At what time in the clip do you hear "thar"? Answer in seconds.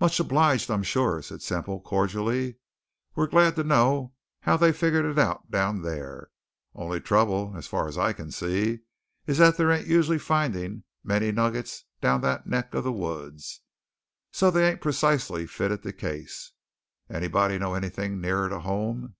5.84-6.30